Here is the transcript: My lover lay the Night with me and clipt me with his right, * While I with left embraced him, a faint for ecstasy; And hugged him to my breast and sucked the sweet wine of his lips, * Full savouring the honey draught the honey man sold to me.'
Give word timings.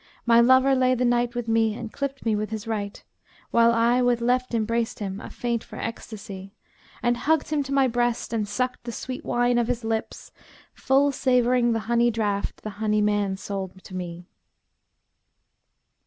My 0.25 0.41
lover 0.41 0.73
lay 0.73 0.95
the 0.95 1.05
Night 1.05 1.35
with 1.35 1.47
me 1.47 1.75
and 1.75 1.93
clipt 1.93 2.25
me 2.25 2.35
with 2.35 2.49
his 2.49 2.65
right, 2.65 3.03
* 3.25 3.51
While 3.51 3.71
I 3.71 4.01
with 4.01 4.19
left 4.19 4.55
embraced 4.55 4.97
him, 4.97 5.21
a 5.21 5.29
faint 5.29 5.63
for 5.63 5.75
ecstasy; 5.75 6.55
And 7.03 7.15
hugged 7.15 7.49
him 7.51 7.61
to 7.61 7.71
my 7.71 7.87
breast 7.87 8.33
and 8.33 8.47
sucked 8.47 8.85
the 8.85 8.91
sweet 8.91 9.23
wine 9.23 9.59
of 9.59 9.67
his 9.67 9.83
lips, 9.83 10.31
* 10.53 10.73
Full 10.73 11.11
savouring 11.11 11.73
the 11.73 11.81
honey 11.81 12.09
draught 12.09 12.63
the 12.63 12.71
honey 12.81 13.01
man 13.03 13.37
sold 13.37 13.83
to 13.83 13.95
me.' 13.95 14.25